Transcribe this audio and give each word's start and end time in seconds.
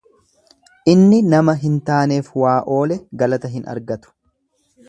Inni 0.93 1.19
nama 1.33 1.55
hin 1.65 1.77
taaneef 1.91 2.33
waa 2.45 2.57
oole 2.79 3.01
galata 3.23 3.55
hin 3.59 3.73
argatu. 3.75 4.17